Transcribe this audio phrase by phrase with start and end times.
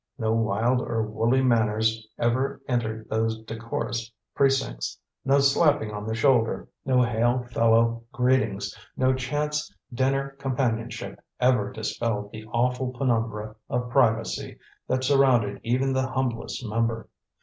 [0.17, 4.97] No wild or woolly manners ever entered those decorous precincts.
[5.23, 12.31] No slapping on the shoulder, no hail fellow greetings, no chance dinner companionship ever dispelled
[12.31, 17.07] the awful penumbra of privacy that surrounded even the humblest member.